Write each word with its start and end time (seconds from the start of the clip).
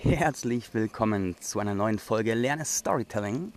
Herzlich 0.00 0.72
willkommen 0.74 1.34
zu 1.40 1.58
einer 1.58 1.74
neuen 1.74 1.98
Folge 1.98 2.34
Lerne 2.34 2.64
Storytelling. 2.64 3.52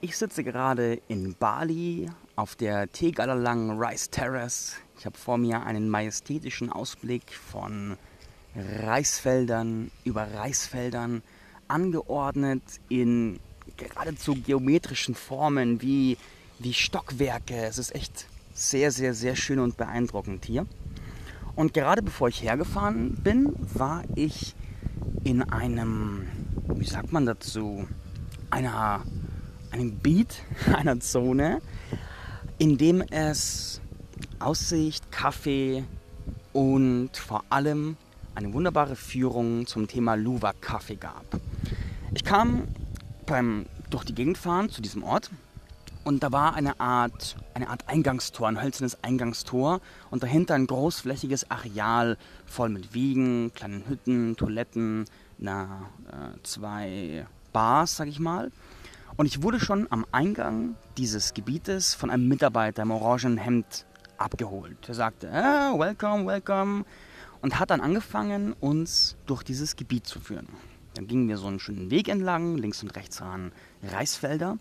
Ich 0.00 0.16
sitze 0.16 0.42
gerade 0.42 1.00
in 1.06 1.36
Bali 1.38 2.10
auf 2.34 2.56
der 2.56 2.90
Tegalalang 2.90 3.80
Rice 3.80 4.10
Terrace. 4.10 4.74
Ich 4.98 5.06
habe 5.06 5.16
vor 5.16 5.38
mir 5.38 5.62
einen 5.62 5.88
majestätischen 5.88 6.72
Ausblick 6.72 7.22
von 7.32 7.96
Reisfeldern 8.56 9.92
über 10.02 10.26
Reisfeldern, 10.34 11.22
angeordnet 11.68 12.64
in 12.88 13.38
geradezu 13.76 14.34
geometrischen 14.34 15.14
Formen 15.14 15.80
wie, 15.80 16.18
wie 16.58 16.74
Stockwerke. 16.74 17.54
Es 17.54 17.78
ist 17.78 17.94
echt 17.94 18.26
sehr, 18.54 18.90
sehr, 18.90 19.14
sehr 19.14 19.36
schön 19.36 19.60
und 19.60 19.76
beeindruckend 19.76 20.46
hier. 20.46 20.66
Und 21.54 21.74
gerade 21.74 22.02
bevor 22.02 22.26
ich 22.26 22.42
hergefahren 22.42 23.14
bin, 23.22 23.54
war 23.72 24.02
ich 24.16 24.56
in 25.24 25.42
einem, 25.42 26.26
wie 26.74 26.86
sagt 26.86 27.12
man 27.12 27.26
dazu, 27.26 27.86
einer, 28.50 29.02
einem 29.70 29.98
Beat, 29.98 30.42
einer 30.74 31.00
Zone, 31.00 31.60
in 32.58 32.78
dem 32.78 33.00
es 33.00 33.80
Aussicht, 34.38 35.10
Kaffee 35.10 35.84
und 36.52 37.16
vor 37.16 37.44
allem 37.50 37.96
eine 38.34 38.52
wunderbare 38.52 38.96
Führung 38.96 39.66
zum 39.66 39.88
Thema 39.88 40.14
Luwak 40.14 40.60
Kaffee 40.62 40.96
gab. 40.96 41.24
Ich 42.14 42.24
kam 42.24 42.68
beim 43.26 43.66
durch 43.90 44.04
die 44.04 44.14
Gegend 44.14 44.38
fahren 44.38 44.70
zu 44.70 44.80
diesem 44.80 45.02
Ort 45.02 45.30
und 46.04 46.22
da 46.22 46.32
war 46.32 46.54
eine 46.54 46.80
Art, 46.80 47.36
eine 47.54 47.68
Art 47.68 47.88
Eingangstor, 47.88 48.48
ein 48.48 48.62
hölzernes 48.62 49.02
Eingangstor 49.04 49.80
und 50.10 50.22
dahinter 50.22 50.54
ein 50.54 50.66
großflächiges 50.66 51.50
Areal 51.50 52.16
voll 52.46 52.70
mit 52.70 52.94
Wiegen, 52.94 53.52
kleinen 53.54 53.86
Hütten, 53.88 54.36
Toiletten, 54.36 55.04
na, 55.38 55.88
äh, 56.08 56.42
zwei 56.42 57.26
Bars, 57.52 57.96
sag 57.96 58.08
ich 58.08 58.18
mal. 58.18 58.50
Und 59.16 59.26
ich 59.26 59.42
wurde 59.42 59.60
schon 59.60 59.86
am 59.90 60.06
Eingang 60.12 60.76
dieses 60.96 61.34
Gebietes 61.34 61.94
von 61.94 62.10
einem 62.10 62.28
Mitarbeiter 62.28 62.82
im 62.82 62.90
orangenen 62.90 63.38
Hemd 63.38 63.84
abgeholt. 64.16 64.88
Er 64.88 64.94
sagte, 64.94 65.30
ah, 65.30 65.78
welcome, 65.78 66.26
welcome. 66.26 66.84
Und 67.42 67.58
hat 67.58 67.70
dann 67.70 67.80
angefangen, 67.80 68.54
uns 68.60 69.16
durch 69.26 69.42
dieses 69.42 69.76
Gebiet 69.76 70.06
zu 70.06 70.20
führen. 70.20 70.48
Dann 70.94 71.06
gingen 71.06 71.28
wir 71.28 71.38
so 71.38 71.46
einen 71.46 71.60
schönen 71.60 71.90
Weg 71.90 72.08
entlang, 72.08 72.56
links 72.56 72.82
und 72.82 72.94
rechts 72.96 73.20
waren 73.20 73.52
Reisfelder. 73.82 74.58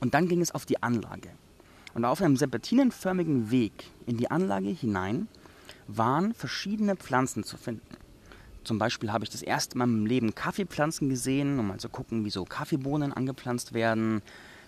Und 0.00 0.14
dann 0.14 0.28
ging 0.28 0.40
es 0.40 0.52
auf 0.52 0.66
die 0.66 0.82
Anlage. 0.82 1.30
Und 1.94 2.04
auf 2.04 2.20
einem 2.20 2.36
serpentinenförmigen 2.36 3.50
Weg 3.50 3.90
in 4.06 4.16
die 4.18 4.30
Anlage 4.30 4.68
hinein 4.68 5.28
waren 5.86 6.34
verschiedene 6.34 6.96
Pflanzen 6.96 7.42
zu 7.42 7.56
finden. 7.56 7.96
Zum 8.64 8.78
Beispiel 8.78 9.12
habe 9.12 9.24
ich 9.24 9.30
das 9.30 9.42
erste 9.42 9.78
Mal 9.78 9.86
meinem 9.86 10.06
Leben 10.06 10.34
Kaffeepflanzen 10.34 11.08
gesehen, 11.08 11.58
um 11.58 11.68
mal 11.68 11.78
zu 11.78 11.88
gucken, 11.88 12.24
wie 12.24 12.30
so 12.30 12.44
Kaffeebohnen 12.44 13.12
angepflanzt 13.12 13.72
werden. 13.72 14.22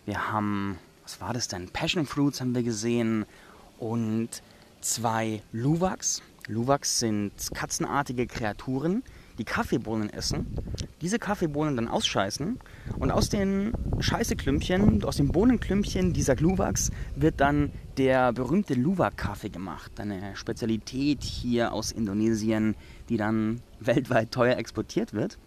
Wir 0.06 0.30
haben, 0.30 0.78
was 1.02 1.20
war 1.20 1.34
das 1.34 1.48
denn? 1.48 1.68
Passion 1.68 2.06
Fruits 2.06 2.40
haben 2.40 2.54
wir 2.54 2.62
gesehen 2.62 3.26
und 3.78 4.28
zwei 4.80 5.42
Luwaks. 5.52 6.22
Luwaks 6.46 7.00
sind 7.00 7.32
katzenartige 7.52 8.26
Kreaturen, 8.26 9.02
die 9.38 9.44
Kaffeebohnen 9.44 10.10
essen, 10.10 10.46
diese 11.00 11.18
Kaffeebohnen 11.18 11.76
dann 11.76 11.88
ausscheißen 11.88 12.58
und 12.98 13.10
aus 13.10 13.28
den 13.28 13.72
Scheißeklümpchen, 14.00 15.04
aus 15.04 15.16
den 15.16 15.28
Bohnenklümpchen 15.28 16.12
dieser 16.12 16.36
Luwaks 16.36 16.90
wird 17.14 17.40
dann 17.40 17.72
der 17.96 18.32
berühmte 18.32 18.74
Luwak-Kaffee 18.74 19.48
gemacht. 19.48 19.98
Eine 19.98 20.36
Spezialität 20.36 21.22
hier 21.22 21.72
aus 21.72 21.92
Indonesien, 21.92 22.74
die 23.08 23.16
dann 23.16 23.60
weltweit 23.80 24.32
teuer 24.32 24.56
exportiert 24.56 25.14
wird. 25.14 25.38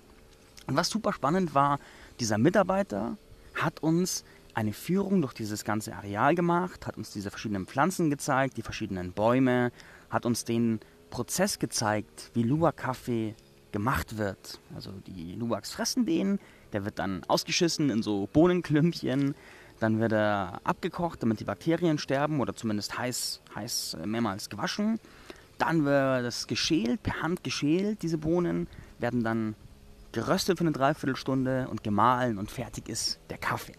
Und 0.67 0.75
was 0.77 0.89
super 0.89 1.11
spannend 1.13 1.53
war, 1.53 1.79
dieser 2.19 2.37
Mitarbeiter 2.37 3.17
hat 3.55 3.81
uns 3.81 4.23
eine 4.53 4.73
Führung 4.73 5.21
durch 5.21 5.33
dieses 5.33 5.63
ganze 5.63 5.95
Areal 5.95 6.35
gemacht, 6.35 6.85
hat 6.87 6.97
uns 6.97 7.11
diese 7.11 7.29
verschiedenen 7.29 7.65
Pflanzen 7.65 8.09
gezeigt, 8.09 8.57
die 8.57 8.61
verschiedenen 8.61 9.11
Bäume, 9.13 9.71
hat 10.09 10.25
uns 10.25 10.45
den 10.45 10.79
Prozess 11.09 11.59
gezeigt, 11.59 12.31
wie 12.33 12.43
Luwak-Kaffee 12.43 13.35
gemacht 13.71 14.17
wird. 14.17 14.59
Also 14.75 14.91
die 15.07 15.35
Luwaks 15.35 15.71
fressen 15.71 16.05
den, 16.05 16.39
der 16.73 16.85
wird 16.85 16.99
dann 16.99 17.23
ausgeschissen 17.27 17.89
in 17.89 18.03
so 18.03 18.27
Bohnenklümpchen, 18.31 19.35
dann 19.79 19.99
wird 19.99 20.11
er 20.11 20.61
abgekocht, 20.63 21.23
damit 21.23 21.39
die 21.39 21.43
Bakterien 21.43 21.97
sterben 21.97 22.39
oder 22.39 22.55
zumindest 22.55 22.97
heiß, 22.97 23.41
heiß 23.55 23.97
äh, 24.01 24.05
mehrmals 24.05 24.49
gewaschen. 24.49 24.99
Dann 25.57 25.85
wird 25.85 26.25
das 26.25 26.47
geschält, 26.47 27.03
per 27.03 27.21
Hand 27.21 27.43
geschält, 27.43 28.01
diese 28.03 28.17
Bohnen 28.17 28.67
werden 28.99 29.23
dann 29.23 29.55
geröstet 30.11 30.57
für 30.57 30.63
eine 30.63 30.71
Dreiviertelstunde 30.71 31.67
und 31.69 31.83
gemahlen 31.83 32.37
und 32.37 32.51
fertig 32.51 32.89
ist 32.89 33.19
der 33.29 33.37
Kaffee. 33.37 33.75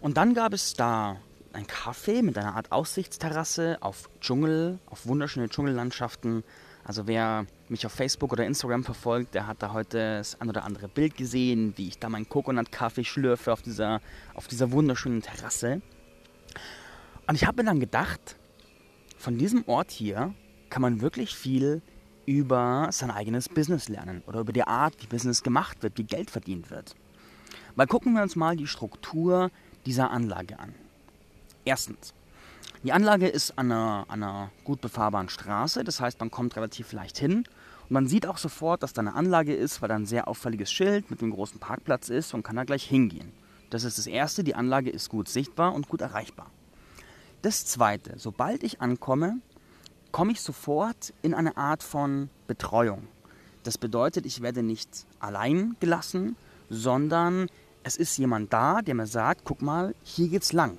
Und 0.00 0.16
dann 0.16 0.34
gab 0.34 0.52
es 0.52 0.74
da 0.74 1.16
ein 1.52 1.66
Kaffee 1.66 2.22
mit 2.22 2.36
einer 2.36 2.56
Art 2.56 2.72
Aussichtsterrasse 2.72 3.78
auf 3.80 4.10
Dschungel, 4.20 4.78
auf 4.86 5.06
wunderschöne 5.06 5.48
Dschungellandschaften, 5.48 6.42
also 6.84 7.06
wer 7.06 7.46
mich 7.68 7.86
auf 7.86 7.92
Facebook 7.92 8.32
oder 8.32 8.44
Instagram 8.44 8.84
verfolgt, 8.84 9.34
der 9.34 9.46
hat 9.46 9.62
da 9.62 9.72
heute 9.72 10.18
das 10.18 10.40
ein 10.40 10.48
oder 10.50 10.64
andere 10.64 10.86
Bild 10.88 11.16
gesehen, 11.16 11.72
wie 11.76 11.88
ich 11.88 11.98
da 11.98 12.10
meinen 12.10 12.28
Coconut-Kaffee 12.28 13.04
schlürfe 13.04 13.52
auf 13.52 13.62
dieser, 13.62 14.00
auf 14.34 14.48
dieser 14.48 14.70
wunderschönen 14.70 15.22
Terrasse. 15.22 15.80
Und 17.26 17.36
ich 17.36 17.46
habe 17.46 17.62
mir 17.62 17.68
dann 17.68 17.80
gedacht, 17.80 18.36
von 19.16 19.38
diesem 19.38 19.66
Ort 19.66 19.90
hier 19.90 20.34
kann 20.68 20.82
man 20.82 21.00
wirklich 21.00 21.34
viel 21.34 21.80
über 22.26 22.88
sein 22.90 23.10
eigenes 23.10 23.48
Business 23.48 23.88
lernen 23.88 24.22
oder 24.26 24.40
über 24.40 24.52
die 24.52 24.64
Art, 24.64 24.94
wie 25.00 25.06
Business 25.06 25.42
gemacht 25.42 25.82
wird, 25.82 25.96
wie 25.96 26.04
Geld 26.04 26.30
verdient 26.30 26.70
wird. 26.70 26.94
Weil 27.76 27.86
gucken 27.86 28.12
wir 28.12 28.22
uns 28.22 28.36
mal 28.36 28.56
die 28.56 28.66
Struktur 28.66 29.50
dieser 29.86 30.10
Anlage 30.10 30.58
an. 30.58 30.74
Erstens, 31.64 32.12
die 32.82 32.92
Anlage 32.92 33.28
ist 33.28 33.58
an 33.58 33.72
einer, 33.72 34.04
an 34.08 34.22
einer 34.22 34.50
gut 34.64 34.80
befahrbaren 34.80 35.28
Straße, 35.28 35.84
das 35.84 36.00
heißt, 36.00 36.20
man 36.20 36.30
kommt 36.30 36.56
relativ 36.56 36.92
leicht 36.92 37.18
hin. 37.18 37.44
Und 37.84 37.90
man 37.90 38.06
sieht 38.06 38.26
auch 38.26 38.38
sofort, 38.38 38.82
dass 38.82 38.92
da 38.92 39.00
eine 39.00 39.14
Anlage 39.14 39.54
ist, 39.54 39.80
weil 39.80 39.88
da 39.88 39.94
ein 39.94 40.06
sehr 40.06 40.28
auffälliges 40.28 40.72
Schild 40.72 41.10
mit 41.10 41.22
einem 41.22 41.32
großen 41.32 41.60
Parkplatz 41.60 42.08
ist 42.08 42.34
und 42.34 42.42
kann 42.42 42.56
da 42.56 42.64
gleich 42.64 42.84
hingehen. 42.84 43.30
Das 43.70 43.84
ist 43.84 43.98
das 43.98 44.06
Erste, 44.06 44.44
die 44.44 44.54
Anlage 44.54 44.90
ist 44.90 45.08
gut 45.08 45.28
sichtbar 45.28 45.74
und 45.74 45.88
gut 45.88 46.00
erreichbar. 46.00 46.50
Das 47.42 47.66
Zweite, 47.66 48.14
sobald 48.18 48.62
ich 48.62 48.80
ankomme, 48.80 49.38
komme 50.12 50.32
ich 50.32 50.40
sofort 50.40 51.12
in 51.22 51.34
eine 51.34 51.56
Art 51.56 51.82
von 51.82 52.30
Betreuung. 52.46 53.08
Das 53.64 53.78
bedeutet, 53.78 54.26
ich 54.26 54.42
werde 54.42 54.62
nicht 54.62 55.06
allein 55.18 55.76
gelassen, 55.80 56.36
sondern 56.70 57.48
es 57.82 57.96
ist 57.96 58.16
jemand 58.16 58.52
da, 58.52 58.80
der 58.80 58.94
mir 58.94 59.06
sagt, 59.06 59.42
guck 59.44 59.60
mal, 59.60 59.94
hier 60.04 60.28
geht's 60.28 60.52
lang. 60.52 60.78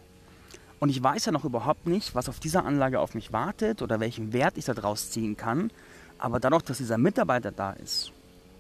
Und 0.85 0.91
ich 0.91 1.01
weiß 1.01 1.25
ja 1.25 1.31
noch 1.31 1.45
überhaupt 1.45 1.87
nicht, 1.87 2.13
was 2.13 2.29
auf 2.29 2.39
dieser 2.39 2.63
Anlage 2.63 2.99
auf 2.99 3.15
mich 3.15 3.33
wartet 3.33 3.81
oder 3.81 3.99
welchen 3.99 4.33
Wert 4.33 4.55
ich 4.55 4.65
daraus 4.65 5.09
ziehen 5.09 5.35
kann. 5.35 5.71
Aber 6.19 6.39
dadurch, 6.39 6.61
dass 6.61 6.77
dieser 6.77 6.99
Mitarbeiter 6.99 7.51
da 7.51 7.71
ist 7.71 8.11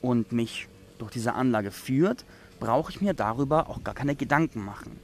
und 0.01 0.31
mich 0.31 0.67
durch 0.97 1.11
diese 1.11 1.33
Anlage 1.33 1.69
führt, 1.69 2.25
brauche 2.59 2.91
ich 2.91 2.99
mir 2.99 3.13
darüber 3.13 3.69
auch 3.69 3.83
gar 3.83 3.93
keine 3.93 4.15
Gedanken 4.15 4.65
machen. 4.65 4.99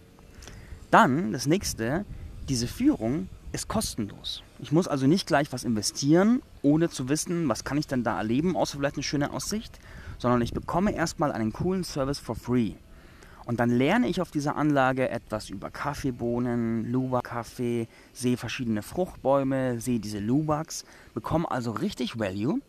Dann, 0.89 1.31
das 1.31 1.45
nächste, 1.45 2.05
diese 2.49 2.65
Führung 2.65 3.29
ist 3.51 3.67
kostenlos. 3.67 4.41
Ich 4.57 4.71
muss 4.71 4.87
also 4.87 5.05
nicht 5.05 5.27
gleich 5.27 5.53
was 5.53 5.63
investieren, 5.63 6.41
ohne 6.63 6.89
zu 6.89 7.07
wissen, 7.07 7.47
was 7.47 7.63
kann 7.63 7.77
ich 7.77 7.85
denn 7.85 8.03
da 8.03 8.17
erleben, 8.17 8.57
außer 8.57 8.77
vielleicht 8.77 8.95
eine 8.95 9.03
schöne 9.03 9.31
Aussicht, 9.31 9.79
sondern 10.17 10.41
ich 10.41 10.53
bekomme 10.53 10.95
erstmal 10.95 11.31
einen 11.31 11.53
coolen 11.53 11.83
Service 11.83 12.17
for 12.17 12.35
free. 12.35 12.71
Und 13.45 13.59
dann 13.59 13.69
lerne 13.69 14.07
ich 14.07 14.21
auf 14.21 14.31
dieser 14.31 14.55
Anlage 14.55 15.09
etwas 15.09 15.49
über 15.49 15.71
Kaffeebohnen, 15.71 16.91
Luwak-Kaffee, 16.91 17.87
sehe 18.13 18.37
verschiedene 18.37 18.81
Fruchtbäume, 18.81 19.81
sehe 19.81 19.99
diese 19.99 20.19
Luwaks, 20.19 20.85
bekomme 21.13 21.49
also 21.49 21.71
richtig 21.71 22.19
Value, 22.19 22.59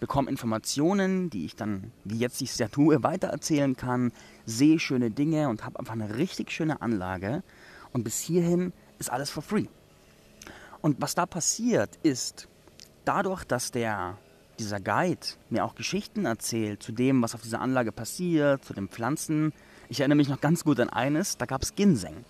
bekomme 0.00 0.30
Informationen, 0.30 1.30
die 1.30 1.44
ich 1.44 1.56
dann, 1.56 1.92
wie 2.04 2.18
jetzt 2.18 2.40
ich 2.42 2.50
es 2.50 2.58
ja 2.58 2.68
tue, 2.68 3.02
weitererzählen 3.02 3.76
kann, 3.76 4.12
sehe 4.44 4.78
schöne 4.78 5.10
Dinge 5.10 5.48
und 5.48 5.64
habe 5.64 5.78
einfach 5.78 5.94
eine 5.94 6.16
richtig 6.16 6.50
schöne 6.50 6.82
Anlage. 6.82 7.42
Und 7.92 8.04
bis 8.04 8.20
hierhin 8.20 8.72
ist 8.98 9.10
alles 9.10 9.30
for 9.30 9.42
free. 9.42 9.66
Und 10.82 11.00
was 11.00 11.14
da 11.14 11.26
passiert 11.26 11.98
ist, 12.02 12.48
dadurch, 13.04 13.44
dass 13.44 13.70
der 13.70 14.18
dieser 14.58 14.80
Guide 14.80 15.26
mir 15.50 15.64
auch 15.64 15.74
Geschichten 15.74 16.24
erzählt 16.24 16.82
zu 16.82 16.92
dem, 16.92 17.22
was 17.22 17.34
auf 17.34 17.42
dieser 17.42 17.60
Anlage 17.60 17.92
passiert, 17.92 18.64
zu 18.64 18.74
den 18.74 18.88
Pflanzen, 18.88 19.52
ich 19.88 20.00
erinnere 20.00 20.16
mich 20.16 20.28
noch 20.28 20.40
ganz 20.40 20.64
gut 20.64 20.80
an 20.80 20.90
eines, 20.90 21.36
da 21.36 21.46
gab 21.46 21.62
es 21.62 21.74
Ginseng. 21.74 22.24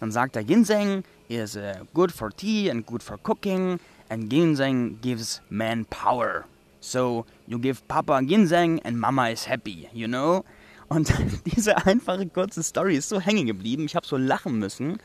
Dann 0.00 0.10
sagt 0.10 0.36
er, 0.36 0.44
Ginseng 0.44 1.04
is 1.28 1.56
uh, 1.56 1.72
good 1.94 2.10
for 2.10 2.30
tea 2.30 2.70
and 2.70 2.86
good 2.86 3.02
for 3.02 3.18
cooking 3.18 3.78
and 4.08 4.28
Ginseng 4.28 4.98
gives 5.00 5.40
man 5.48 5.84
power. 5.86 6.44
So 6.80 7.24
you 7.46 7.58
give 7.58 7.86
Papa 7.86 8.20
Ginseng 8.22 8.80
and 8.84 8.98
Mama 8.98 9.30
is 9.30 9.48
happy, 9.48 9.88
you 9.92 10.08
know? 10.08 10.44
Und 10.88 11.12
diese 11.46 11.86
einfache 11.86 12.26
kurze 12.26 12.62
Story 12.62 12.96
ist 12.96 13.08
so 13.08 13.20
hängen 13.20 13.46
geblieben, 13.46 13.84
ich 13.86 13.96
habe 13.96 14.06
so 14.06 14.16
lachen 14.16 14.58
müssen. 14.58 14.98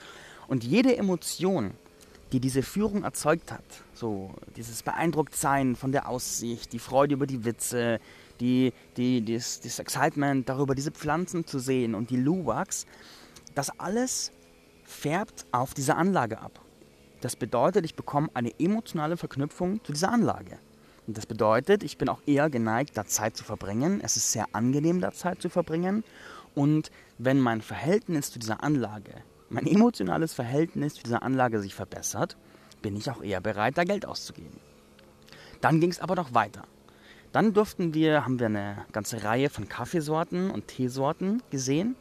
Und 0.47 0.63
jede 0.63 0.97
Emotion, 0.97 1.71
die 2.31 2.39
diese 2.39 2.63
Führung 2.63 3.03
erzeugt 3.03 3.51
hat, 3.51 3.63
so 3.93 4.31
dieses 4.55 4.83
Beeindrucktsein 4.83 5.75
von 5.75 5.91
der 5.91 6.09
Aussicht, 6.09 6.73
die 6.73 6.79
Freude 6.79 7.13
über 7.13 7.27
die 7.27 7.45
Witze, 7.45 7.99
die, 8.39 8.73
die, 8.97 9.23
das, 9.23 9.61
das 9.61 9.79
Excitement 9.79 10.47
darüber, 10.47 10.75
diese 10.75 10.91
Pflanzen 10.91 11.45
zu 11.45 11.59
sehen 11.59 11.95
und 11.95 12.09
die 12.09 12.17
Luwaks, 12.17 12.85
das 13.55 13.69
alles 13.79 14.31
färbt 14.83 15.45
auf 15.51 15.73
diese 15.73 15.95
Anlage 15.95 16.39
ab. 16.39 16.61
Das 17.21 17.35
bedeutet, 17.35 17.85
ich 17.85 17.95
bekomme 17.95 18.29
eine 18.33 18.51
emotionale 18.59 19.17
Verknüpfung 19.17 19.83
zu 19.83 19.91
dieser 19.91 20.11
Anlage. 20.11 20.59
Und 21.07 21.17
das 21.17 21.25
bedeutet, 21.25 21.83
ich 21.83 21.97
bin 21.97 22.09
auch 22.09 22.21
eher 22.25 22.49
geneigt, 22.49 22.97
da 22.97 23.05
Zeit 23.05 23.35
zu 23.37 23.43
verbringen. 23.43 24.01
Es 24.03 24.17
ist 24.17 24.31
sehr 24.31 24.45
angenehm, 24.51 25.01
da 25.01 25.11
Zeit 25.11 25.41
zu 25.41 25.49
verbringen. 25.49 26.03
Und 26.53 26.91
wenn 27.17 27.39
mein 27.39 27.61
Verhältnis 27.61 28.31
zu 28.31 28.39
dieser 28.39 28.63
Anlage, 28.63 29.13
mein 29.49 29.65
emotionales 29.65 30.33
Verhältnis 30.33 30.95
zu 30.95 31.03
dieser 31.03 31.23
Anlage 31.23 31.61
sich 31.61 31.73
verbessert, 31.73 32.37
bin 32.81 32.95
ich 32.95 33.09
auch 33.09 33.23
eher 33.23 33.41
bereit, 33.41 33.77
da 33.77 33.83
Geld 33.83 34.05
auszugeben. 34.05 34.59
Dann 35.61 35.79
ging 35.79 35.89
es 35.89 35.99
aber 35.99 36.15
noch 36.15 36.33
weiter. 36.33 36.63
Dann 37.37 37.53
durften 37.53 37.93
wir, 37.93 38.25
haben 38.25 38.39
wir 38.39 38.47
eine 38.47 38.83
ganze 38.91 39.23
Reihe 39.23 39.51
von 39.51 39.69
Kaffeesorten 39.69 40.49
und 40.49 40.69
Teesorten 40.69 41.43
gesehen. 41.51 41.95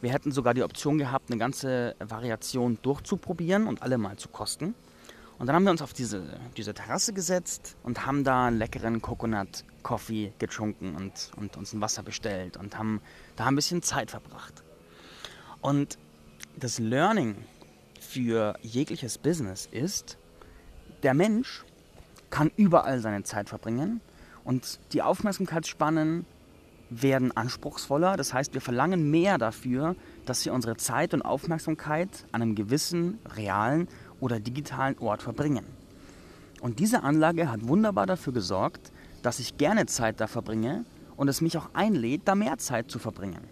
Wir 0.00 0.12
hätten 0.12 0.30
sogar 0.30 0.54
die 0.54 0.62
Option 0.62 0.96
gehabt, 0.96 1.28
eine 1.28 1.40
ganze 1.40 1.96
Variation 1.98 2.78
durchzuprobieren 2.82 3.66
und 3.66 3.82
alle 3.82 3.98
mal 3.98 4.16
zu 4.16 4.28
kosten. 4.28 4.76
Und 5.40 5.48
dann 5.48 5.56
haben 5.56 5.64
wir 5.64 5.72
uns 5.72 5.82
auf 5.82 5.92
diese, 5.92 6.38
diese 6.56 6.72
Terrasse 6.72 7.12
gesetzt 7.12 7.74
und 7.82 8.06
haben 8.06 8.22
da 8.22 8.46
einen 8.46 8.58
leckeren 8.58 9.02
Coconut 9.02 9.64
Coffee 9.82 10.32
getrunken 10.38 10.94
und, 10.94 11.32
und 11.36 11.56
uns 11.56 11.72
ein 11.72 11.80
Wasser 11.80 12.04
bestellt 12.04 12.56
und 12.56 12.78
haben 12.78 13.00
da 13.34 13.46
ein 13.46 13.56
bisschen 13.56 13.82
Zeit 13.82 14.12
verbracht. 14.12 14.62
Und 15.62 15.98
das 16.56 16.78
Learning 16.78 17.34
für 18.00 18.56
jegliches 18.62 19.18
Business 19.18 19.66
ist, 19.68 20.16
der 21.02 21.14
Mensch 21.14 21.64
kann 22.30 22.52
überall 22.56 23.00
seine 23.00 23.24
Zeit 23.24 23.48
verbringen 23.48 24.00
und 24.46 24.78
die 24.92 25.02
Aufmerksamkeitsspannen 25.02 26.24
werden 26.88 27.36
anspruchsvoller. 27.36 28.16
Das 28.16 28.32
heißt, 28.32 28.54
wir 28.54 28.60
verlangen 28.60 29.10
mehr 29.10 29.38
dafür, 29.38 29.96
dass 30.24 30.44
wir 30.44 30.54
unsere 30.54 30.76
Zeit 30.76 31.12
und 31.14 31.22
Aufmerksamkeit 31.22 32.08
an 32.30 32.42
einem 32.42 32.54
gewissen 32.54 33.18
realen 33.34 33.88
oder 34.20 34.38
digitalen 34.38 34.96
Ort 34.98 35.22
verbringen. 35.22 35.66
Und 36.60 36.78
diese 36.78 37.02
Anlage 37.02 37.50
hat 37.50 37.66
wunderbar 37.66 38.06
dafür 38.06 38.32
gesorgt, 38.32 38.92
dass 39.22 39.40
ich 39.40 39.58
gerne 39.58 39.86
Zeit 39.86 40.20
da 40.20 40.28
verbringe 40.28 40.84
und 41.16 41.26
es 41.26 41.40
mich 41.40 41.58
auch 41.58 41.70
einlädt, 41.74 42.22
da 42.24 42.36
mehr 42.36 42.56
Zeit 42.58 42.88
zu 42.88 43.00
verbringen. 43.00 43.42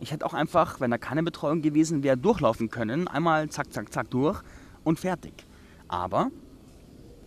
Ich 0.00 0.10
hätte 0.10 0.26
auch 0.26 0.34
einfach, 0.34 0.80
wenn 0.80 0.90
da 0.90 0.98
keine 0.98 1.22
Betreuung 1.22 1.62
gewesen 1.62 2.02
wäre, 2.02 2.16
durchlaufen 2.16 2.68
können, 2.68 3.06
einmal 3.06 3.48
zack, 3.48 3.72
zack, 3.72 3.92
zack 3.92 4.10
durch 4.10 4.42
und 4.82 4.98
fertig. 4.98 5.46
Aber 5.86 6.30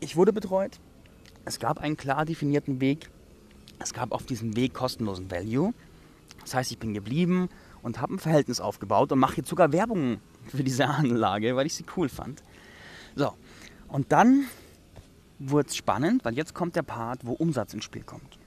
ich 0.02 0.18
wurde 0.18 0.34
betreut, 0.34 0.82
es 1.46 1.60
gab 1.60 1.80
einen 1.80 1.96
klar 1.96 2.26
definierten 2.26 2.82
Weg, 2.82 3.10
es 3.80 3.94
gab 3.94 4.12
auf 4.12 4.26
diesem 4.26 4.56
Weg 4.56 4.74
kostenlosen 4.74 5.30
Value. 5.32 5.74
Das 6.42 6.56
heißt, 6.56 6.72
ich 6.72 6.80
bin 6.80 6.94
geblieben 6.94 7.50
und 7.82 8.02
habe 8.02 8.16
ein 8.16 8.20
Verhältnis 8.20 8.60
aufgebaut 8.60 9.12
und 9.12 9.20
mache 9.20 9.38
jetzt 9.38 9.50
sogar 9.50 9.72
Werbung 9.72 10.20
für 10.48 10.64
diese 10.64 10.88
Anlage, 10.88 11.56
weil 11.56 11.66
ich 11.66 11.76
sie 11.76 11.86
cool 11.96 12.10
fand. 12.10 12.44
So, 13.16 13.34
und 13.88 14.12
dann 14.12 14.46
wurde 15.40 15.70
es 15.70 15.76
spannend, 15.76 16.26
weil 16.26 16.36
jetzt 16.36 16.54
kommt 16.54 16.76
der 16.76 16.84
Part, 16.84 17.26
wo 17.26 17.34
Umsatz 17.34 17.74
ins 17.74 17.84
Spiel 17.84 18.04
kommt. 18.04 18.40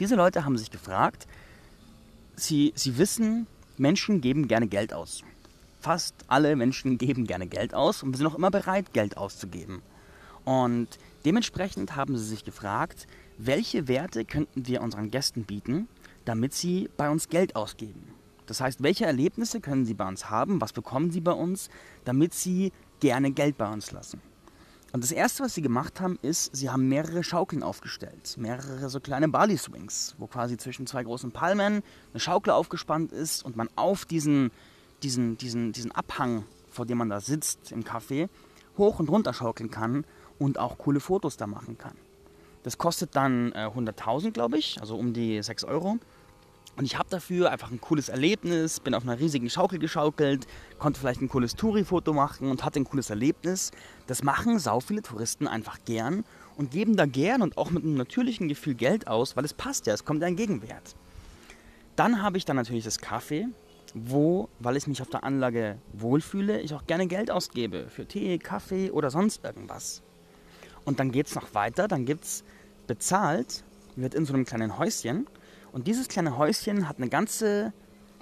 Diese 0.00 0.16
Leute 0.16 0.44
haben 0.44 0.58
sich 0.58 0.70
gefragt, 0.70 1.26
sie, 2.36 2.72
sie 2.74 2.98
wissen, 2.98 3.46
Menschen 3.76 4.20
geben 4.20 4.48
gerne 4.48 4.66
Geld 4.66 4.92
aus. 4.92 5.22
Fast 5.80 6.14
alle 6.28 6.56
Menschen 6.56 6.98
geben 6.98 7.26
gerne 7.26 7.46
Geld 7.46 7.74
aus 7.74 8.02
und 8.02 8.12
wir 8.12 8.18
sind 8.18 8.26
auch 8.26 8.34
immer 8.34 8.50
bereit, 8.50 8.92
Geld 8.92 9.16
auszugeben. 9.16 9.82
Und 10.44 10.88
dementsprechend 11.24 11.96
haben 11.96 12.16
sie 12.16 12.24
sich 12.24 12.44
gefragt, 12.44 13.06
welche 13.38 13.88
Werte 13.88 14.24
könnten 14.24 14.66
wir 14.66 14.82
unseren 14.82 15.10
Gästen 15.10 15.44
bieten, 15.44 15.88
damit 16.24 16.54
sie 16.54 16.88
bei 16.96 17.10
uns 17.10 17.28
Geld 17.28 17.56
ausgeben. 17.56 18.14
Das 18.46 18.60
heißt, 18.60 18.82
welche 18.82 19.06
Erlebnisse 19.06 19.60
können 19.60 19.86
sie 19.86 19.94
bei 19.94 20.06
uns 20.06 20.28
haben, 20.28 20.60
was 20.60 20.72
bekommen 20.72 21.10
sie 21.10 21.20
bei 21.20 21.32
uns, 21.32 21.70
damit 22.04 22.34
sie 22.34 22.72
gerne 23.00 23.30
Geld 23.30 23.56
bei 23.56 23.70
uns 23.70 23.90
lassen. 23.90 24.20
Und 24.92 25.02
das 25.02 25.10
erste, 25.10 25.42
was 25.42 25.54
sie 25.54 25.62
gemacht 25.62 26.00
haben, 26.00 26.18
ist, 26.22 26.54
sie 26.54 26.70
haben 26.70 26.88
mehrere 26.88 27.24
Schaukeln 27.24 27.64
aufgestellt. 27.64 28.36
Mehrere 28.38 28.88
so 28.88 29.00
kleine 29.00 29.28
Bali 29.28 29.56
Swings, 29.56 30.14
wo 30.18 30.28
quasi 30.28 30.56
zwischen 30.56 30.86
zwei 30.86 31.02
großen 31.02 31.32
Palmen 31.32 31.82
eine 32.12 32.20
Schaukel 32.20 32.52
aufgespannt 32.52 33.10
ist 33.10 33.44
und 33.44 33.56
man 33.56 33.68
auf 33.74 34.04
diesen, 34.04 34.52
diesen, 35.02 35.36
diesen, 35.36 35.72
diesen 35.72 35.90
Abhang, 35.90 36.44
vor 36.70 36.86
dem 36.86 36.98
man 36.98 37.08
da 37.08 37.20
sitzt 37.20 37.72
im 37.72 37.82
Café, 37.82 38.28
hoch 38.78 39.00
und 39.00 39.08
runter 39.08 39.34
schaukeln 39.34 39.70
kann 39.70 40.04
und 40.38 40.58
auch 40.58 40.78
coole 40.78 41.00
Fotos 41.00 41.36
da 41.36 41.46
machen 41.46 41.78
kann. 41.78 41.96
Das 42.62 42.78
kostet 42.78 43.14
dann 43.14 43.52
äh, 43.52 43.66
100.000, 43.66 44.32
glaube 44.32 44.58
ich, 44.58 44.80
also 44.80 44.96
um 44.96 45.12
die 45.12 45.42
6 45.42 45.64
Euro. 45.64 45.98
Und 46.76 46.84
ich 46.84 46.98
habe 46.98 47.08
dafür 47.08 47.52
einfach 47.52 47.70
ein 47.70 47.80
cooles 47.80 48.08
Erlebnis, 48.08 48.80
bin 48.80 48.94
auf 48.94 49.04
einer 49.04 49.20
riesigen 49.20 49.48
Schaukel 49.48 49.78
geschaukelt, 49.78 50.46
konnte 50.78 50.98
vielleicht 50.98 51.20
ein 51.20 51.28
cooles 51.28 51.54
Touri-Foto 51.54 52.12
machen 52.12 52.50
und 52.50 52.64
hatte 52.64 52.80
ein 52.80 52.84
cooles 52.84 53.10
Erlebnis. 53.10 53.70
Das 54.08 54.24
machen 54.24 54.58
sau 54.58 54.80
viele 54.80 55.02
Touristen 55.02 55.46
einfach 55.46 55.78
gern 55.84 56.24
und 56.56 56.72
geben 56.72 56.96
da 56.96 57.06
gern 57.06 57.42
und 57.42 57.58
auch 57.58 57.70
mit 57.70 57.84
einem 57.84 57.94
natürlichen 57.94 58.48
Gefühl 58.48 58.74
Geld 58.74 59.06
aus, 59.06 59.36
weil 59.36 59.44
es 59.44 59.54
passt 59.54 59.86
ja, 59.86 59.94
es 59.94 60.04
kommt 60.04 60.22
ja 60.22 60.26
ein 60.26 60.36
Gegenwert. 60.36 60.96
Dann 61.94 62.22
habe 62.22 62.38
ich 62.38 62.44
dann 62.44 62.56
natürlich 62.56 62.84
das 62.84 62.98
Kaffee, 62.98 63.46
wo, 63.94 64.48
weil 64.58 64.76
ich 64.76 64.88
mich 64.88 65.00
auf 65.00 65.10
der 65.10 65.22
Anlage 65.22 65.78
wohlfühle, 65.92 66.60
ich 66.60 66.74
auch 66.74 66.86
gerne 66.86 67.06
Geld 67.06 67.30
ausgebe 67.30 67.88
für 67.88 68.06
Tee, 68.06 68.38
Kaffee 68.38 68.90
oder 68.90 69.10
sonst 69.10 69.44
irgendwas. 69.44 70.02
Und 70.84 71.00
dann 71.00 71.12
geht 71.12 71.28
es 71.28 71.34
noch 71.34 71.54
weiter, 71.54 71.88
dann 71.88 72.04
gibt 72.04 72.24
es 72.24 72.44
bezahlt, 72.86 73.64
wird 73.96 74.14
in 74.14 74.26
so 74.26 74.34
einem 74.34 74.44
kleinen 74.44 74.78
Häuschen. 74.78 75.26
Und 75.72 75.86
dieses 75.86 76.08
kleine 76.08 76.36
Häuschen 76.36 76.88
hat 76.88 76.98
eine 76.98 77.08
ganze 77.08 77.72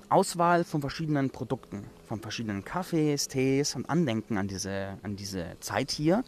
Auswahl 0.08 0.64
von 0.64 0.80
verschiedenen 0.80 1.30
Produkten, 1.30 1.84
von 2.06 2.20
verschiedenen 2.20 2.64
Kaffees, 2.64 3.28
Tees 3.28 3.74
und 3.74 3.88
Andenken 3.88 4.38
an 4.38 4.46
diese, 4.46 4.98
an 5.02 5.16
diese 5.16 5.56
Zeit 5.60 5.90
hier. 5.90 6.22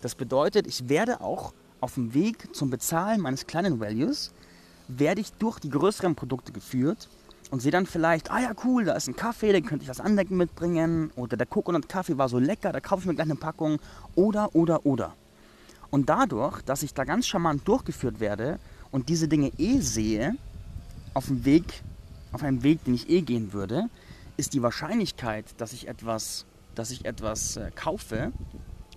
Das 0.00 0.14
bedeutet, 0.14 0.66
ich 0.66 0.88
werde 0.88 1.20
auch 1.20 1.52
auf 1.80 1.94
dem 1.94 2.12
Weg 2.14 2.54
zum 2.54 2.70
Bezahlen 2.70 3.20
meines 3.20 3.46
kleinen 3.46 3.80
Values, 3.80 4.32
werde 4.88 5.20
ich 5.20 5.32
durch 5.34 5.60
die 5.60 5.70
größeren 5.70 6.14
Produkte 6.14 6.52
geführt 6.52 7.08
und 7.50 7.60
sehe 7.60 7.72
dann 7.72 7.86
vielleicht, 7.86 8.30
ah 8.30 8.40
ja 8.40 8.52
cool, 8.64 8.84
da 8.84 8.94
ist 8.94 9.08
ein 9.08 9.16
Kaffee, 9.16 9.52
den 9.52 9.64
könnte 9.64 9.82
ich 9.82 9.88
das 9.88 10.00
Andenken 10.00 10.36
mitbringen. 10.36 11.10
Oder 11.16 11.36
der 11.36 11.46
Coconut-Kaffee 11.46 12.18
war 12.18 12.28
so 12.28 12.38
lecker, 12.38 12.72
da 12.72 12.80
kaufe 12.80 13.02
ich 13.02 13.06
mir 13.06 13.14
gleich 13.14 13.26
eine 13.26 13.36
Packung. 13.36 13.78
Oder, 14.14 14.54
oder, 14.54 14.84
oder. 14.86 15.14
Und 15.90 16.08
dadurch, 16.08 16.62
dass 16.62 16.82
ich 16.82 16.94
da 16.94 17.04
ganz 17.04 17.26
charmant 17.26 17.66
durchgeführt 17.66 18.20
werde 18.20 18.58
und 18.90 19.08
diese 19.08 19.28
Dinge 19.28 19.52
eh 19.58 19.80
sehe, 19.80 20.36
auf 21.14 21.26
dem 21.26 21.44
Weg, 21.44 21.82
auf 22.32 22.42
einem 22.42 22.62
Weg, 22.62 22.84
den 22.84 22.94
ich 22.94 23.08
eh 23.08 23.22
gehen 23.22 23.52
würde, 23.52 23.88
ist 24.36 24.54
die 24.54 24.62
Wahrscheinlichkeit, 24.62 25.46
dass 25.58 25.72
ich 25.72 25.88
etwas, 25.88 26.46
dass 26.74 26.90
ich 26.90 27.04
etwas 27.04 27.56
äh, 27.56 27.70
kaufe, 27.74 28.32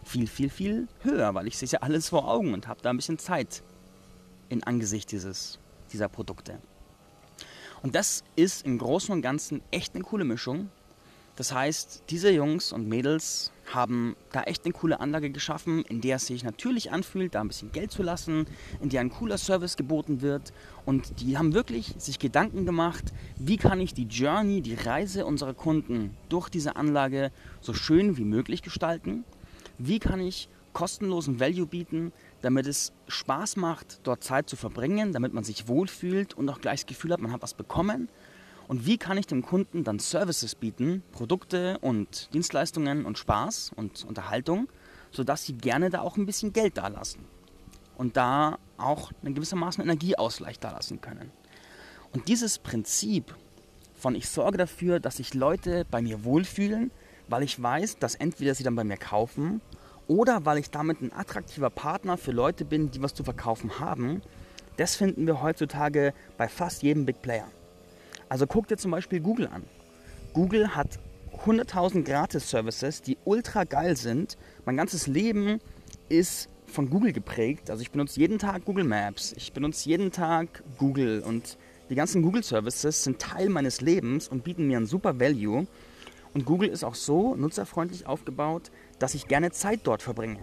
viel, 0.03 0.27
viel, 0.27 0.49
viel 0.49 0.87
höher, 1.01 1.33
weil 1.33 1.47
ich 1.47 1.57
sehe 1.57 1.69
ja 1.69 1.79
alles 1.79 2.09
vor 2.09 2.29
Augen 2.29 2.53
und 2.53 2.67
habe 2.67 2.81
da 2.81 2.91
ein 2.91 2.97
bisschen 2.97 3.17
Zeit 3.17 3.63
in 4.49 4.63
Angesicht 4.63 5.11
dieses, 5.11 5.59
dieser 5.91 6.09
Produkte. 6.09 6.59
Und 7.81 7.95
das 7.95 8.23
ist 8.35 8.65
im 8.65 8.77
Großen 8.77 9.13
und 9.13 9.21
Ganzen 9.21 9.61
echt 9.71 9.95
eine 9.95 10.03
coole 10.03 10.23
Mischung. 10.23 10.69
Das 11.35 11.51
heißt, 11.51 12.03
diese 12.09 12.29
Jungs 12.29 12.71
und 12.71 12.87
Mädels 12.87 13.51
haben 13.73 14.15
da 14.31 14.43
echt 14.43 14.65
eine 14.65 14.73
coole 14.73 14.99
Anlage 14.99 15.29
geschaffen, 15.29 15.83
in 15.83 16.01
der 16.01 16.17
es 16.17 16.27
sich 16.27 16.43
natürlich 16.43 16.91
anfühlt, 16.91 17.35
da 17.35 17.41
ein 17.41 17.47
bisschen 17.47 17.71
Geld 17.71 17.91
zu 17.91 18.03
lassen, 18.03 18.45
in 18.81 18.89
der 18.89 19.01
ein 19.01 19.09
cooler 19.09 19.37
Service 19.37 19.77
geboten 19.77 20.21
wird. 20.21 20.53
Und 20.85 21.21
die 21.21 21.37
haben 21.37 21.53
wirklich 21.53 21.93
sich 21.97 22.19
Gedanken 22.19 22.65
gemacht, 22.65 23.13
wie 23.37 23.57
kann 23.57 23.79
ich 23.79 23.93
die 23.93 24.05
Journey, 24.05 24.61
die 24.61 24.75
Reise 24.75 25.25
unserer 25.25 25.53
Kunden 25.53 26.15
durch 26.29 26.49
diese 26.49 26.75
Anlage 26.75 27.31
so 27.61 27.73
schön 27.73 28.17
wie 28.17 28.25
möglich 28.25 28.61
gestalten? 28.61 29.23
Wie 29.77 29.99
kann 29.99 30.19
ich 30.19 30.49
kostenlosen 30.73 31.39
Value 31.39 31.67
bieten, 31.67 32.11
damit 32.41 32.67
es 32.67 32.93
Spaß 33.07 33.57
macht, 33.57 33.99
dort 34.03 34.23
Zeit 34.23 34.49
zu 34.49 34.55
verbringen, 34.55 35.13
damit 35.13 35.33
man 35.33 35.43
sich 35.43 35.67
wohlfühlt 35.67 36.33
und 36.33 36.49
auch 36.49 36.59
gleich 36.59 36.81
das 36.81 36.87
Gefühl 36.87 37.13
hat, 37.13 37.21
man 37.21 37.31
hat 37.31 37.43
was 37.43 37.53
bekommen 37.53 38.09
und 38.67 38.85
wie 38.85 38.97
kann 38.97 39.17
ich 39.17 39.27
dem 39.27 39.43
Kunden 39.43 39.83
dann 39.83 39.99
Services 39.99 40.55
bieten, 40.55 41.03
Produkte 41.11 41.77
und 41.79 42.33
Dienstleistungen 42.33 43.05
und 43.05 43.17
Spaß 43.17 43.71
und 43.75 44.05
Unterhaltung, 44.05 44.67
sodass 45.11 45.45
sie 45.45 45.53
gerne 45.53 45.89
da 45.89 46.01
auch 46.01 46.17
ein 46.17 46.25
bisschen 46.25 46.53
Geld 46.53 46.77
dalassen 46.77 47.25
und 47.97 48.17
da 48.17 48.57
auch 48.77 49.11
eine 49.21 49.33
gewissermaßen 49.33 49.83
Energieausgleich 49.83 50.59
dalassen 50.59 51.01
können. 51.01 51.31
Und 52.13 52.27
dieses 52.27 52.59
Prinzip 52.59 53.35
von 53.93 54.15
ich 54.15 54.27
sorge 54.27 54.57
dafür, 54.57 54.99
dass 54.99 55.17
sich 55.17 55.33
Leute 55.33 55.85
bei 55.89 56.01
mir 56.01 56.23
wohlfühlen, 56.23 56.91
weil 57.27 57.43
ich 57.43 57.61
weiß, 57.61 57.99
dass 57.99 58.15
entweder 58.15 58.53
sie 58.53 58.63
dann 58.63 58.75
bei 58.75 58.83
mir 58.83 58.97
kaufen 58.97 59.61
oder 60.07 60.45
weil 60.45 60.57
ich 60.57 60.69
damit 60.71 61.01
ein 61.01 61.13
attraktiver 61.13 61.69
Partner 61.69 62.17
für 62.17 62.31
Leute 62.31 62.65
bin, 62.65 62.91
die 62.91 63.01
was 63.01 63.13
zu 63.13 63.23
verkaufen 63.23 63.79
haben, 63.79 64.21
das 64.77 64.95
finden 64.95 65.27
wir 65.27 65.41
heutzutage 65.41 66.13
bei 66.37 66.47
fast 66.49 66.83
jedem 66.83 67.05
Big 67.05 67.21
Player. 67.21 67.47
Also 68.33 68.47
guck 68.47 68.67
dir 68.67 68.77
zum 68.77 68.89
Beispiel 68.89 69.19
Google 69.19 69.45
an. 69.45 69.61
Google 70.33 70.75
hat 70.75 70.97
100.000 71.45 72.01
Gratis-Services, 72.01 73.03
die 73.03 73.19
ultra 73.25 73.63
geil 73.63 73.95
sind. 73.95 74.39
Mein 74.65 74.75
ganzes 74.75 75.05
Leben 75.05 75.59
ist 76.09 76.49
von 76.65 76.89
Google 76.89 77.13
geprägt. 77.13 77.69
Also 77.69 77.83
ich 77.83 77.91
benutze 77.91 78.19
jeden 78.19 78.39
Tag 78.39 78.65
Google 78.65 78.85
Maps, 78.85 79.35
ich 79.37 79.53
benutze 79.53 79.87
jeden 79.87 80.11
Tag 80.11 80.63
Google 80.79 81.21
und 81.21 81.59
die 81.91 81.95
ganzen 81.95 82.23
Google 82.23 82.41
Services 82.41 83.03
sind 83.03 83.19
Teil 83.19 83.49
meines 83.49 83.81
Lebens 83.81 84.27
und 84.27 84.43
bieten 84.43 84.65
mir 84.65 84.77
ein 84.77 84.87
super 84.87 85.19
Value. 85.19 85.67
Und 86.33 86.45
Google 86.45 86.69
ist 86.69 86.83
auch 86.83 86.95
so 86.95 87.35
nutzerfreundlich 87.35 88.07
aufgebaut, 88.07 88.71
dass 88.97 89.13
ich 89.13 89.27
gerne 89.27 89.51
Zeit 89.51 89.81
dort 89.83 90.01
verbringe. 90.01 90.39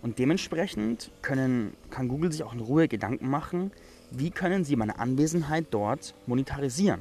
Und 0.00 0.18
dementsprechend 0.18 1.10
können, 1.20 1.74
kann 1.90 2.08
Google 2.08 2.32
sich 2.32 2.44
auch 2.44 2.54
in 2.54 2.60
Ruhe 2.60 2.88
Gedanken 2.88 3.28
machen, 3.28 3.72
wie 4.10 4.30
können 4.30 4.64
sie 4.64 4.76
meine 4.76 4.98
Anwesenheit 4.98 5.66
dort 5.70 6.14
monetarisieren. 6.26 7.00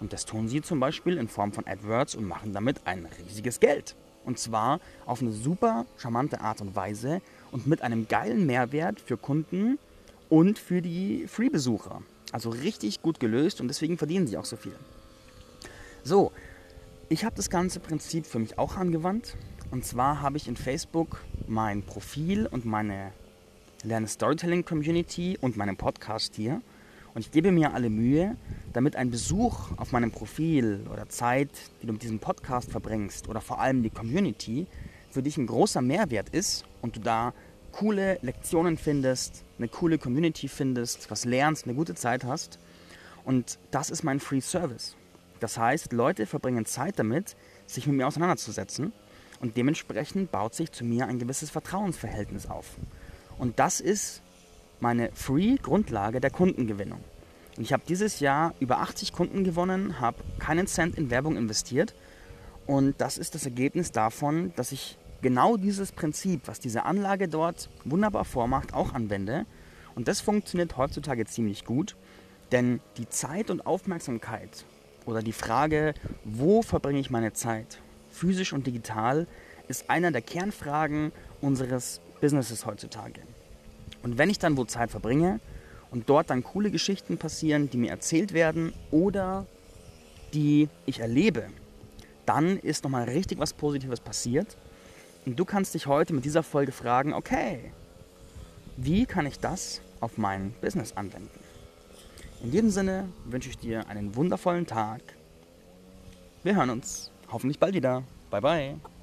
Und 0.00 0.12
das 0.12 0.24
tun 0.24 0.48
sie 0.48 0.62
zum 0.62 0.80
Beispiel 0.80 1.16
in 1.16 1.28
Form 1.28 1.52
von 1.52 1.66
AdWords 1.66 2.14
und 2.14 2.24
machen 2.24 2.52
damit 2.52 2.86
ein 2.86 3.06
riesiges 3.26 3.60
Geld. 3.60 3.96
Und 4.24 4.38
zwar 4.38 4.80
auf 5.06 5.20
eine 5.20 5.32
super 5.32 5.86
charmante 5.96 6.40
Art 6.40 6.60
und 6.60 6.74
Weise 6.74 7.20
und 7.52 7.66
mit 7.66 7.82
einem 7.82 8.08
geilen 8.08 8.46
Mehrwert 8.46 9.00
für 9.00 9.16
Kunden 9.16 9.78
und 10.28 10.58
für 10.58 10.82
die 10.82 11.26
Free-Besucher. 11.26 12.02
Also 12.32 12.50
richtig 12.50 13.02
gut 13.02 13.20
gelöst 13.20 13.60
und 13.60 13.68
deswegen 13.68 13.98
verdienen 13.98 14.26
sie 14.26 14.36
auch 14.36 14.44
so 14.44 14.56
viel. 14.56 14.74
So, 16.02 16.32
ich 17.08 17.24
habe 17.24 17.34
das 17.36 17.50
ganze 17.50 17.80
Prinzip 17.80 18.24
für 18.24 18.38
mich 18.38 18.58
auch 18.58 18.76
angewandt. 18.76 19.36
Und 19.70 19.84
zwar 19.84 20.20
habe 20.20 20.36
ich 20.36 20.48
in 20.48 20.56
Facebook 20.56 21.20
mein 21.46 21.82
Profil 21.82 22.46
und 22.46 22.64
meine 22.64 23.12
Lerne 23.82 24.08
Storytelling 24.08 24.64
Community 24.64 25.38
und 25.40 25.56
meinen 25.56 25.76
Podcast 25.76 26.34
hier. 26.34 26.60
Und 27.14 27.22
ich 27.22 27.30
gebe 27.30 27.50
mir 27.50 27.72
alle 27.72 27.88
Mühe, 27.88 28.36
damit 28.74 28.94
ein 28.94 29.10
Besuch 29.10 29.70
auf 29.78 29.92
meinem 29.92 30.12
Profil 30.12 30.86
oder 30.92 31.08
Zeit, 31.08 31.48
die 31.80 31.86
du 31.86 31.94
mit 31.94 32.02
diesem 32.02 32.18
Podcast 32.18 32.70
verbringst 32.70 33.28
oder 33.28 33.40
vor 33.40 33.58
allem 33.58 33.82
die 33.82 33.90
Community, 33.90 34.66
für 35.10 35.22
dich 35.22 35.38
ein 35.38 35.46
großer 35.46 35.80
Mehrwert 35.80 36.28
ist 36.28 36.66
und 36.82 36.96
du 36.96 37.00
da 37.00 37.32
coole 37.72 38.18
Lektionen 38.20 38.76
findest, 38.76 39.44
eine 39.58 39.68
coole 39.68 39.96
Community 39.96 40.46
findest, 40.46 41.10
was 41.10 41.24
lernst, 41.24 41.64
eine 41.64 41.74
gute 41.74 41.94
Zeit 41.94 42.24
hast. 42.24 42.58
Und 43.24 43.58
das 43.70 43.88
ist 43.88 44.02
mein 44.02 44.20
Free 44.20 44.40
Service. 44.40 44.94
Das 45.40 45.56
heißt, 45.56 45.92
Leute 45.92 46.26
verbringen 46.26 46.66
Zeit 46.66 46.98
damit, 46.98 47.34
sich 47.66 47.86
mit 47.86 47.96
mir 47.96 48.06
auseinanderzusetzen 48.06 48.92
und 49.40 49.56
dementsprechend 49.56 50.30
baut 50.30 50.54
sich 50.54 50.70
zu 50.70 50.84
mir 50.84 51.06
ein 51.06 51.18
gewisses 51.18 51.48
Vertrauensverhältnis 51.48 52.46
auf. 52.46 52.76
Und 53.40 53.58
das 53.58 53.80
ist 53.80 54.20
meine 54.80 55.10
Free-Grundlage 55.14 56.20
der 56.20 56.30
Kundengewinnung. 56.30 57.00
Und 57.56 57.62
ich 57.62 57.72
habe 57.72 57.82
dieses 57.88 58.20
Jahr 58.20 58.54
über 58.60 58.80
80 58.80 59.14
Kunden 59.14 59.44
gewonnen, 59.44 59.98
habe 59.98 60.18
keinen 60.38 60.66
Cent 60.66 60.98
in 60.98 61.10
Werbung 61.10 61.38
investiert. 61.38 61.94
Und 62.66 63.00
das 63.00 63.16
ist 63.16 63.34
das 63.34 63.46
Ergebnis 63.46 63.92
davon, 63.92 64.52
dass 64.56 64.72
ich 64.72 64.98
genau 65.22 65.56
dieses 65.56 65.90
Prinzip, 65.90 66.42
was 66.48 66.60
diese 66.60 66.84
Anlage 66.84 67.28
dort 67.28 67.70
wunderbar 67.86 68.26
vormacht, 68.26 68.74
auch 68.74 68.92
anwende. 68.92 69.46
Und 69.94 70.06
das 70.06 70.20
funktioniert 70.20 70.76
heutzutage 70.76 71.24
ziemlich 71.24 71.64
gut, 71.64 71.96
denn 72.52 72.80
die 72.98 73.08
Zeit 73.08 73.48
und 73.48 73.64
Aufmerksamkeit 73.64 74.66
oder 75.06 75.22
die 75.22 75.32
Frage, 75.32 75.94
wo 76.24 76.60
verbringe 76.60 77.00
ich 77.00 77.10
meine 77.10 77.32
Zeit, 77.32 77.80
physisch 78.10 78.52
und 78.52 78.66
digital, 78.66 79.26
ist 79.66 79.88
einer 79.88 80.10
der 80.10 80.20
Kernfragen 80.20 81.10
unseres 81.40 82.02
Businesses 82.20 82.66
heutzutage. 82.66 83.20
Und 84.02 84.18
wenn 84.18 84.30
ich 84.30 84.38
dann 84.38 84.56
wo 84.56 84.64
Zeit 84.64 84.90
verbringe 84.90 85.40
und 85.90 86.08
dort 86.08 86.30
dann 86.30 86.42
coole 86.42 86.70
Geschichten 86.70 87.18
passieren, 87.18 87.70
die 87.70 87.76
mir 87.76 87.90
erzählt 87.90 88.32
werden 88.32 88.72
oder 88.90 89.46
die 90.32 90.68
ich 90.86 91.00
erlebe, 91.00 91.46
dann 92.26 92.58
ist 92.58 92.84
nochmal 92.84 93.04
richtig 93.04 93.38
was 93.38 93.52
Positives 93.52 94.00
passiert. 94.00 94.56
Und 95.26 95.38
du 95.38 95.44
kannst 95.44 95.74
dich 95.74 95.86
heute 95.86 96.14
mit 96.14 96.24
dieser 96.24 96.42
Folge 96.42 96.72
fragen, 96.72 97.12
okay, 97.12 97.72
wie 98.76 99.04
kann 99.04 99.26
ich 99.26 99.38
das 99.38 99.80
auf 100.00 100.16
mein 100.16 100.54
Business 100.60 100.96
anwenden? 100.96 101.28
In 102.42 102.50
diesem 102.50 102.70
Sinne 102.70 103.08
wünsche 103.26 103.50
ich 103.50 103.58
dir 103.58 103.88
einen 103.88 104.16
wundervollen 104.16 104.66
Tag. 104.66 105.02
Wir 106.42 106.56
hören 106.56 106.70
uns 106.70 107.10
hoffentlich 107.30 107.58
bald 107.58 107.74
wieder. 107.74 108.02
Bye 108.30 108.40
bye. 108.40 108.99